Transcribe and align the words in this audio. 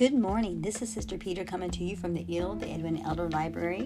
Good 0.00 0.14
morning. 0.14 0.62
This 0.62 0.80
is 0.80 0.90
Sister 0.90 1.18
Peter 1.18 1.44
coming 1.44 1.70
to 1.72 1.84
you 1.84 1.94
from 1.94 2.14
the 2.14 2.24
EEL, 2.24 2.58
the 2.58 2.72
Edwina 2.72 3.06
Elder 3.06 3.28
Library. 3.28 3.82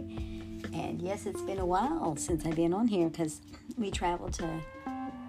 And 0.73 1.03
yes, 1.03 1.27
it's 1.27 1.43
been 1.43 1.59
a 1.59 1.67
while 1.67 2.15
since 2.15 2.47
I've 2.47 2.55
been 2.55 2.73
on 2.73 2.87
here 2.87 3.09
because 3.09 3.41
we 3.77 3.91
traveled 3.91 4.33
to 4.35 4.49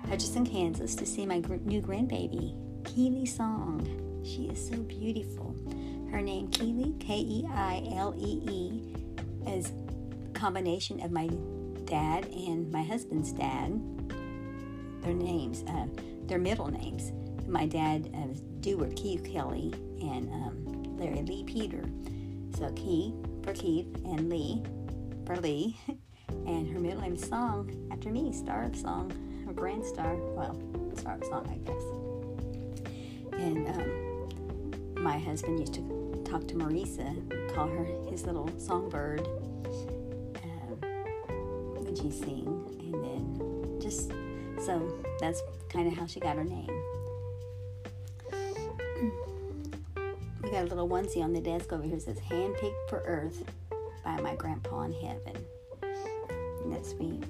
Hutchinson, 0.08 0.46
Kansas 0.46 0.94
to 0.94 1.04
see 1.04 1.26
my 1.26 1.40
gr- 1.40 1.56
new 1.56 1.82
grandbaby, 1.82 2.54
Keilee 2.84 3.28
Song. 3.28 3.82
She 4.24 4.44
is 4.44 4.70
so 4.70 4.78
beautiful. 4.84 5.56
Her 6.12 6.22
name, 6.22 6.50
Keilee, 6.50 7.00
K 7.00 7.18
E 7.18 7.48
I 7.52 7.82
L 7.96 8.14
E 8.16 8.44
E, 8.48 8.94
is 9.48 9.72
a 9.72 10.34
combination 10.38 11.02
of 11.02 11.10
my 11.10 11.30
dad 11.86 12.28
and 12.28 12.72
my 12.72 12.84
husband's 12.84 13.32
dad. 13.32 13.82
Their 15.02 15.16
names, 15.16 15.64
uh, 15.68 15.88
their 16.28 16.38
middle 16.38 16.68
names. 16.68 17.12
My 17.48 17.66
dad 17.66 18.12
uh, 18.14 18.28
was 18.28 18.42
Deward 18.60 18.96
Keith 18.96 19.24
Kelly, 19.24 19.74
and 20.02 20.30
um, 20.32 20.75
Larry 20.98 21.22
Lee 21.24 21.44
Peter. 21.44 21.84
So 22.58 22.72
Keith 22.74 23.14
for 23.44 23.54
Keith 23.54 23.88
and 24.06 24.30
Lee 24.30 24.64
for 25.26 25.36
Lee. 25.38 25.78
And 26.48 26.68
her 26.72 26.80
middle 26.80 27.02
name 27.02 27.18
Song 27.18 27.72
after 27.92 28.10
me, 28.10 28.32
Star 28.32 28.64
of 28.64 28.76
Song, 28.76 29.12
or 29.48 29.54
Grand 29.54 29.86
Star. 29.86 30.16
Well, 30.16 30.60
Star 30.96 31.16
of 31.16 31.24
Song, 31.26 31.48
I 31.50 31.58
guess. 31.58 31.84
And 33.40 33.68
um, 33.70 35.04
my 35.04 35.18
husband 35.18 35.60
used 35.60 35.74
to 35.76 36.24
talk 36.26 36.48
to 36.48 36.56
Marisa, 36.56 37.54
call 37.54 37.68
her 37.68 37.86
his 38.10 38.26
little 38.26 38.50
songbird 38.58 39.22
um, 40.44 40.80
when 41.84 41.96
she 41.96 42.12
sing. 42.12 42.46
And 42.80 42.94
then 42.94 43.80
just, 43.80 44.12
so 44.66 45.00
that's 45.20 45.42
kind 45.70 45.88
of 45.88 45.98
how 45.98 46.06
she 46.06 46.20
got 46.20 46.36
her 46.38 46.44
name. 46.44 46.70
Got 50.56 50.64
a 50.64 50.68
little 50.70 50.88
onesie 50.88 51.22
on 51.22 51.34
the 51.34 51.42
desk 51.42 51.74
over 51.74 51.84
here 51.84 51.98
that 51.98 52.02
says 52.02 52.18
Handpicked 52.18 52.88
for 52.88 53.04
Earth 53.06 53.44
by 54.06 54.22
my 54.22 54.36
grandpa 54.36 54.84
in 54.84 54.94
heaven. 54.94 55.36
That's 56.68 56.92
sweet. 56.92 57.26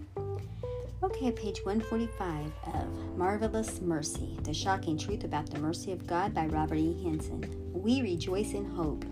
Okay, 1.02 1.32
page 1.32 1.66
145 1.66 2.52
of 2.76 3.18
Marvelous 3.18 3.82
Mercy 3.82 4.38
The 4.44 4.54
Shocking 4.54 4.96
Truth 4.96 5.24
About 5.24 5.50
the 5.50 5.58
Mercy 5.58 5.92
of 5.92 6.06
God 6.06 6.36
by 6.36 6.46
Robert 6.46 6.76
E. 6.76 7.04
Henson. 7.04 7.50
We 7.74 8.04
rejoice 8.04 8.54
in 8.54 8.64
hope. 8.64 9.04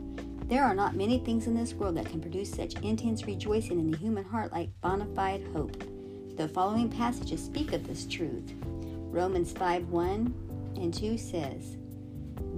There 0.48 0.64
are 0.64 0.76
not 0.76 0.96
many 0.96 1.18
things 1.18 1.48
in 1.48 1.56
this 1.56 1.74
world 1.74 1.98
that 1.98 2.06
can 2.06 2.22
produce 2.22 2.52
such 2.52 2.76
intense 2.84 3.26
rejoicing 3.26 3.80
in 3.80 3.90
the 3.90 3.98
human 3.98 4.26
heart 4.26 4.52
like 4.52 4.70
bona 4.82 5.08
fide 5.16 5.44
hope. 5.54 5.84
The 6.38 6.50
following 6.50 6.88
passages 6.88 7.44
speak 7.44 7.74
of 7.74 7.88
this 7.88 8.06
truth. 8.06 8.54
Romans 8.62 9.54
5 9.54 9.90
1 9.90 10.76
and 10.76 10.94
2 10.94 11.18
says, 11.18 11.78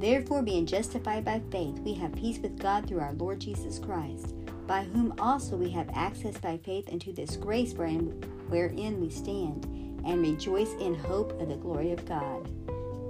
Therefore, 0.06 0.44
being 0.44 0.68
justified 0.68 1.26
by 1.26 1.42
faith, 1.50 1.80
we 1.80 1.96
have 1.96 2.14
peace 2.14 2.38
with 2.38 2.60
God 2.60 2.88
through 2.88 3.00
our 3.00 3.14
Lord 3.14 3.40
Jesus 3.40 3.80
Christ, 3.80 4.36
by 4.68 4.84
whom 4.84 5.16
also 5.18 5.58
we 5.58 5.72
have 5.72 5.90
access 5.96 6.38
by 6.38 6.60
faith 6.60 6.90
into 6.90 7.12
this 7.12 7.36
grace 7.36 7.74
wherein, 7.74 8.12
wherein 8.48 9.02
we 9.02 9.10
stand, 9.10 9.66
and 10.06 10.22
rejoice 10.22 10.74
in 10.74 10.94
hope 10.94 11.32
of 11.42 11.50
the 11.50 11.56
glory 11.56 11.90
of 11.90 12.06
God. 12.06 12.48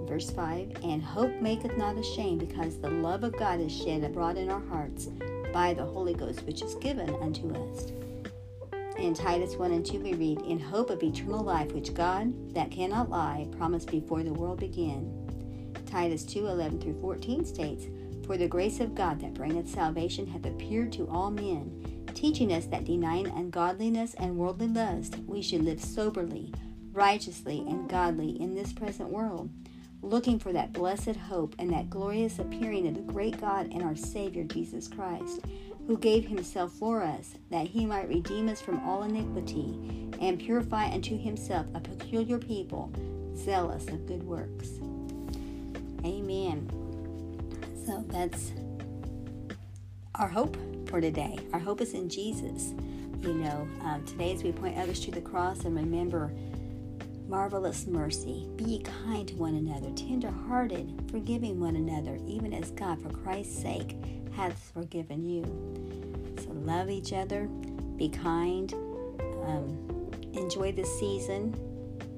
Verse 0.08 0.32
5 0.32 0.72
And 0.86 1.04
hope 1.04 1.34
maketh 1.42 1.78
not 1.78 1.98
ashamed, 1.98 2.48
because 2.48 2.78
the 2.78 2.90
love 2.90 3.26
of 3.26 3.38
God 3.38 3.60
is 3.60 3.76
shed 3.76 4.06
abroad 4.06 4.38
in 4.38 4.50
our 4.50 4.66
hearts 4.68 5.10
by 5.52 5.74
the 5.74 5.84
Holy 5.84 6.14
Ghost, 6.14 6.44
which 6.44 6.62
is 6.62 6.76
given 6.76 7.14
unto 7.16 7.54
us. 7.54 7.92
In 8.98 9.14
Titus 9.14 9.58
1 9.58 9.74
and 9.74 9.86
2, 9.86 10.00
we 10.00 10.14
read, 10.14 10.40
In 10.44 10.60
hope 10.60 10.90
of 10.90 11.04
eternal 11.04 11.44
life, 11.44 11.74
which 11.74 11.94
God, 11.94 12.54
that 12.54 12.72
cannot 12.72 13.10
lie, 13.10 13.50
promised 13.58 13.92
before 13.92 14.24
the 14.24 14.32
world 14.32 14.62
began 14.62 15.25
Titus 15.86 16.24
2 16.24 16.48
11 16.48 16.82
through 16.82 17.00
14 17.02 17.46
states, 17.46 17.86
For 18.26 18.38
the 18.38 18.48
grace 18.48 18.80
of 18.80 18.96
God 18.96 19.20
that 19.22 19.34
bringeth 19.34 19.70
salvation 19.70 20.28
hath 20.28 20.46
appeared 20.46 20.92
to 20.94 21.08
all 21.08 21.32
men, 21.32 22.06
teaching 22.14 22.52
us 22.54 22.66
that 22.68 22.86
denying 22.86 23.28
ungodliness 23.28 24.14
and 24.16 24.38
worldly 24.38 24.68
lust, 24.68 25.18
we 25.28 25.42
should 25.42 25.64
live 25.64 25.82
soberly, 25.82 26.54
righteously, 26.92 27.60
and 27.68 27.90
godly 27.90 28.42
in 28.42 28.56
this 28.56 28.74
present 28.74 29.10
world, 29.10 29.50
looking 30.02 30.40
for 30.40 30.54
that 30.54 30.74
blessed 30.74 31.16
hope 31.16 31.56
and 31.60 31.72
that 31.72 31.90
glorious 31.90 32.40
appearing 32.40 32.88
of 32.88 32.96
the 32.96 33.14
great 33.14 33.40
God 33.40 33.70
and 33.72 33.84
our 33.84 33.96
Savior 33.96 34.44
Jesus 34.44 34.88
Christ, 34.88 35.42
who 35.88 35.98
gave 35.98 36.26
himself 36.26 36.72
for 36.74 37.04
us, 37.04 37.36
that 37.52 37.68
he 37.68 37.86
might 37.86 38.10
redeem 38.10 38.50
us 38.50 38.62
from 38.62 38.80
all 38.88 39.04
iniquity, 39.04 40.10
and 40.20 40.40
purify 40.40 40.92
unto 40.92 41.18
himself 41.18 41.68
a 41.74 41.80
peculiar 41.80 42.38
people, 42.38 42.92
zealous 43.36 43.88
of 43.88 44.06
good 44.08 44.24
works. 44.24 44.70
Amen. 46.06 46.70
So 47.86 48.04
that's 48.08 48.52
our 50.14 50.28
hope 50.28 50.56
for 50.88 51.02
today. 51.02 51.40
Our 51.52 51.60
hope 51.60 51.82
is 51.82 51.94
in 51.94 52.10
Jesus. 52.10 52.74
You 53.22 53.34
know, 53.34 53.68
um, 53.82 54.06
today 54.06 54.34
as 54.34 54.44
we 54.44 54.52
point 54.52 54.78
others 54.78 55.00
to 55.02 55.12
the 55.12 55.22
cross 55.22 55.66
and 55.66 55.76
remember 55.76 56.32
marvelous 57.28 57.88
mercy, 57.88 58.48
be 58.56 58.86
kind 59.04 59.28
to 59.28 59.36
one 59.36 59.56
another, 59.56 59.90
tender 59.96 60.30
hearted, 60.30 61.10
forgiving 61.10 61.60
one 61.60 61.76
another, 61.76 62.20
even 62.28 62.54
as 62.54 62.70
God, 62.72 63.02
for 63.02 63.10
Christ's 63.10 63.60
sake, 63.60 63.98
hath 64.32 64.72
forgiven 64.76 65.26
you. 65.26 65.44
So 66.44 66.52
love 66.52 66.92
each 66.92 67.14
other, 67.14 67.48
be 67.98 68.10
kind, 68.10 68.72
um, 69.44 70.12
enjoy 70.34 70.72
this 70.72 71.00
season, 71.00 71.56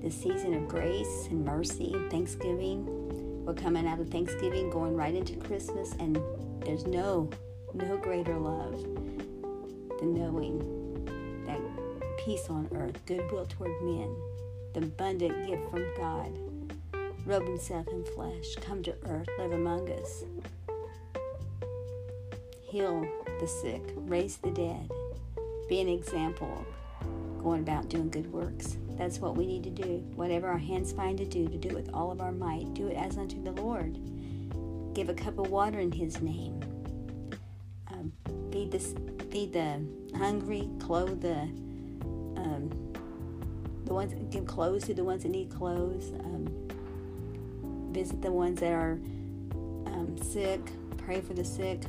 the 0.01 0.11
season 0.11 0.53
of 0.55 0.67
grace 0.67 1.27
and 1.29 1.45
mercy 1.45 1.93
and 1.93 2.11
thanksgiving 2.11 3.06
we're 3.47 3.53
coming 3.53 3.87
out 3.87 3.97
of 3.97 4.09
Thanksgiving, 4.09 4.69
going 4.69 4.93
right 4.93 5.15
into 5.15 5.37
Christmas, 5.37 5.93
and 6.01 6.21
there's 6.65 6.85
no, 6.85 7.29
no 7.73 7.95
greater 7.95 8.37
love 8.37 8.81
than 9.99 10.13
knowing 10.13 10.59
that 11.45 11.57
peace 12.25 12.49
on 12.49 12.67
earth, 12.75 12.99
goodwill 13.05 13.45
toward 13.45 13.71
men, 13.81 14.13
the 14.73 14.81
abundant 14.81 15.47
gift 15.47 15.63
from 15.71 15.85
God, 15.95 16.37
robe 17.25 17.47
himself 17.47 17.87
in 17.87 18.03
flesh, 18.03 18.55
come 18.55 18.83
to 18.83 18.93
earth, 19.05 19.29
live 19.39 19.53
among 19.53 19.89
us, 19.93 20.25
heal 22.63 23.07
the 23.39 23.47
sick, 23.47 23.81
raise 23.95 24.35
the 24.37 24.51
dead, 24.51 24.91
be 25.69 25.79
an 25.79 25.87
example 25.87 26.65
going 27.41 27.61
about 27.61 27.87
doing 27.87 28.09
good 28.09 28.29
works. 28.33 28.75
That's 28.97 29.19
what 29.19 29.37
we 29.37 29.45
need 29.45 29.63
to 29.63 29.69
do. 29.69 30.03
Whatever 30.15 30.47
our 30.47 30.57
hands 30.57 30.91
find 30.91 31.17
to 31.19 31.25
do, 31.25 31.47
to 31.47 31.57
do 31.57 31.69
it 31.69 31.75
with 31.75 31.89
all 31.93 32.11
of 32.11 32.19
our 32.19 32.31
might. 32.31 32.73
Do 32.73 32.87
it 32.87 32.95
as 32.95 33.17
unto 33.17 33.41
the 33.41 33.51
Lord. 33.51 33.99
Give 34.93 35.09
a 35.09 35.13
cup 35.13 35.37
of 35.37 35.51
water 35.51 35.79
in 35.79 35.91
His 35.91 36.21
name. 36.21 36.59
Um, 37.91 38.11
feed 38.51 38.71
the 38.71 38.79
feed 39.29 39.53
the 39.53 39.85
hungry. 40.17 40.67
Clothe 40.79 41.21
the 41.21 41.41
um, 42.41 42.71
the 43.85 43.93
ones. 43.93 44.13
Give 44.31 44.45
clothes 44.45 44.85
to 44.85 44.93
the 44.95 45.03
ones 45.03 45.23
that 45.23 45.29
need 45.29 45.51
clothes. 45.51 46.11
Um, 46.19 46.47
visit 47.91 48.21
the 48.21 48.31
ones 48.31 48.59
that 48.61 48.71
are 48.71 48.99
um, 49.85 50.17
sick. 50.21 50.61
Pray 50.97 51.21
for 51.21 51.33
the 51.33 51.45
sick. 51.45 51.81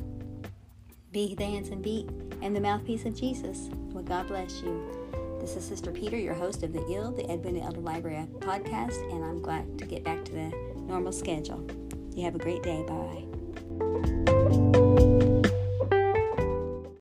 Be 1.11 1.33
the 1.33 1.43
hands 1.43 1.69
and 1.69 1.83
feet 1.83 2.07
and 2.43 2.55
the 2.55 2.61
mouthpiece 2.61 3.05
of 3.05 3.15
Jesus. 3.15 3.69
Well, 3.91 4.03
God 4.03 4.27
bless 4.27 4.61
you. 4.61 5.18
This 5.39 5.55
is 5.55 5.63
Sister 5.63 5.91
Peter, 5.91 6.17
your 6.17 6.33
host 6.33 6.63
of 6.63 6.73
the 6.73 6.79
EEL, 6.79 7.15
the 7.15 7.31
Edwina 7.31 7.61
Elder 7.61 7.79
Library 7.79 8.27
podcast, 8.39 9.01
and 9.11 9.23
I'm 9.23 9.41
glad 9.41 9.79
to 9.79 9.85
get 9.85 10.03
back 10.03 10.25
to 10.25 10.31
the 10.33 10.51
normal 10.81 11.13
schedule. 11.13 11.65
You 12.13 12.25
have 12.25 12.35
a 12.35 12.39
great 12.39 12.61
day. 12.61 12.83
Bye. 12.85 13.23